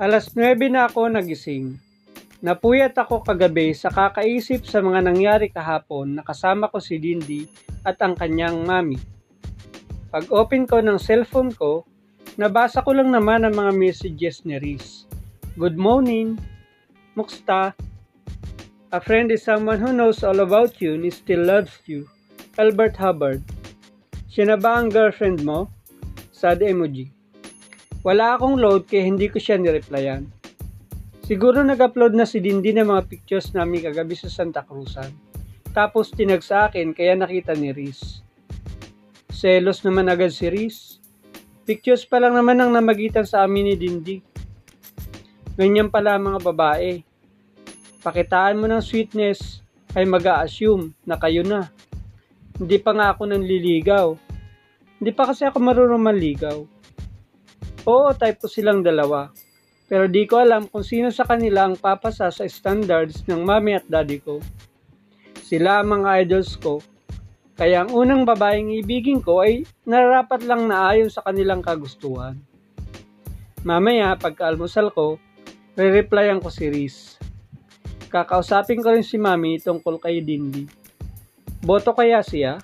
Alas 0.00 0.32
9 0.32 0.56
na 0.72 0.88
ako 0.88 1.12
nagising. 1.12 1.76
Napuyat 2.40 2.96
ako 2.96 3.20
kagabi 3.20 3.76
sa 3.76 3.92
kakaisip 3.92 4.64
sa 4.64 4.80
mga 4.80 5.04
nangyari 5.04 5.52
kahapon 5.52 6.16
na 6.16 6.24
kasama 6.24 6.72
ko 6.72 6.80
si 6.80 6.96
Dindy 6.96 7.44
at 7.84 8.00
ang 8.00 8.16
kanyang 8.16 8.64
mami. 8.64 8.96
Pag 10.08 10.24
open 10.32 10.64
ko 10.64 10.80
ng 10.80 10.96
cellphone 10.96 11.52
ko, 11.52 11.84
nabasa 12.40 12.80
ko 12.80 12.96
lang 12.96 13.12
naman 13.12 13.44
ang 13.44 13.52
mga 13.52 13.76
messages 13.76 14.40
ni 14.48 14.56
Riz. 14.56 15.04
Good 15.60 15.76
morning, 15.76 16.40
Muksta. 17.12 17.76
A 18.96 19.00
friend 19.04 19.28
is 19.28 19.44
someone 19.44 19.84
who 19.84 19.92
knows 19.92 20.24
all 20.24 20.40
about 20.40 20.80
you 20.80 20.96
and 20.96 21.12
still 21.12 21.44
loves 21.44 21.76
you. 21.84 22.08
Albert 22.56 22.96
Hubbard. 22.96 23.44
Siya 24.32 24.48
na 24.48 24.56
ba 24.56 24.80
ang 24.80 24.88
girlfriend 24.88 25.44
mo? 25.44 25.68
Sad 26.32 26.64
emoji. 26.64 27.19
Wala 28.00 28.40
akong 28.40 28.56
load 28.56 28.88
kaya 28.88 29.04
hindi 29.04 29.28
ko 29.28 29.36
siya 29.36 29.60
nireplyan. 29.60 30.24
Siguro 31.20 31.60
nag-upload 31.60 32.16
na 32.16 32.24
si 32.24 32.40
Dindi 32.40 32.72
ng 32.72 32.88
mga 32.88 33.06
pictures 33.06 33.52
namin 33.52 33.84
kagabi 33.84 34.16
sa 34.16 34.32
Santa 34.32 34.64
Cruzan. 34.64 35.12
Tapos 35.76 36.08
tinag 36.08 36.40
sa 36.40 36.72
akin 36.72 36.96
kaya 36.96 37.12
nakita 37.12 37.52
ni 37.52 37.76
Riz. 37.76 38.24
Selos 39.28 39.84
naman 39.84 40.08
agad 40.08 40.32
si 40.32 40.48
Riz. 40.48 40.96
Pictures 41.68 42.08
pa 42.08 42.18
lang 42.18 42.34
naman 42.34 42.56
ang 42.58 42.72
namagitan 42.72 43.28
sa 43.28 43.44
amin 43.44 43.68
ni 43.68 43.74
Dindi. 43.76 44.16
Ganyan 45.60 45.92
pala 45.92 46.16
mga 46.16 46.40
babae. 46.40 47.04
Pakitaan 48.00 48.56
mo 48.56 48.64
ng 48.64 48.80
sweetness 48.80 49.60
ay 49.92 50.08
mag 50.08 50.24
assume 50.24 50.96
na 51.04 51.20
kayo 51.20 51.44
na. 51.44 51.68
Hindi 52.56 52.80
pa 52.80 52.96
nga 52.96 53.12
ako 53.12 53.28
nanliligaw. 53.28 54.16
Hindi 54.98 55.12
pa 55.12 55.28
kasi 55.28 55.44
ako 55.44 55.60
marunong 55.60 56.00
manligaw. 56.00 56.79
Oo, 57.88 58.12
type 58.12 58.44
ko 58.44 58.46
silang 58.50 58.84
dalawa. 58.84 59.32
Pero 59.90 60.06
di 60.06 60.22
ko 60.28 60.38
alam 60.38 60.68
kung 60.70 60.86
sino 60.86 61.10
sa 61.10 61.26
kanila 61.26 61.66
ang 61.66 61.74
papasa 61.74 62.30
sa 62.30 62.44
standards 62.46 63.26
ng 63.26 63.42
mami 63.42 63.80
at 63.80 63.86
daddy 63.88 64.22
ko. 64.22 64.38
Sila 65.40 65.82
ang 65.82 65.98
mga 65.98 66.26
idols 66.26 66.54
ko. 66.60 66.78
Kaya 67.58 67.84
ang 67.84 67.90
unang 67.92 68.22
babaeng 68.22 68.70
ibigin 68.70 69.18
ko 69.18 69.42
ay 69.42 69.66
nararapat 69.84 70.46
lang 70.46 70.70
na 70.70 70.94
ayon 70.94 71.10
sa 71.10 71.26
kanilang 71.26 71.60
kagustuhan. 71.60 72.38
Mamaya, 73.66 74.16
pagka-almusal 74.16 74.88
ko, 74.94 75.20
re-replyan 75.76 76.40
ko 76.40 76.48
si 76.48 76.70
Riz. 76.70 77.20
Kakausapin 78.08 78.80
ko 78.80 78.94
rin 78.94 79.04
si 79.04 79.20
mami 79.20 79.60
tungkol 79.60 80.00
kay 80.00 80.24
Dindi. 80.24 80.64
Boto 81.60 81.92
kaya 81.92 82.24
siya? 82.24 82.56